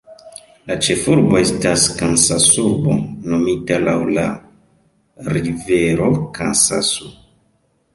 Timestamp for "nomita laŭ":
3.35-3.97